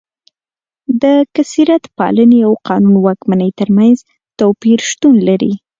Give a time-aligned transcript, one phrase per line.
[1.01, 1.03] د
[1.35, 3.97] کثرت پالنې او قانون واکمنۍ ترمنځ
[4.39, 5.53] توپیر شتون لري.